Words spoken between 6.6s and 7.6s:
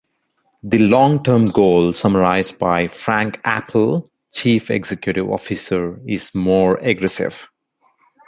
aggressive.